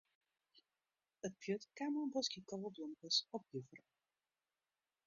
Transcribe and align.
It 1.27 1.33
pjut 1.43 1.63
kaam 1.77 1.91
mei 1.93 2.03
in 2.07 2.13
boskje 2.17 2.41
koweblomkes 2.49 3.17
op 3.35 3.43
juffer 3.57 3.79
ôf. 3.87 3.97